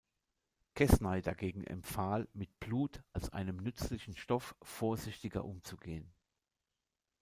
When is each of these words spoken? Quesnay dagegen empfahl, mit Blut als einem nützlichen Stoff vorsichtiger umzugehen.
Quesnay 0.73 1.21
dagegen 1.21 1.63
empfahl, 1.63 2.27
mit 2.33 2.59
Blut 2.59 3.03
als 3.13 3.29
einem 3.33 3.57
nützlichen 3.57 4.17
Stoff 4.17 4.55
vorsichtiger 4.63 5.45
umzugehen. 5.45 6.11